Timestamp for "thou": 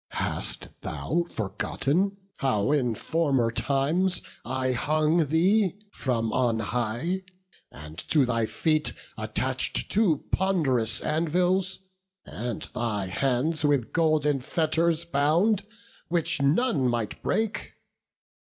0.81-1.25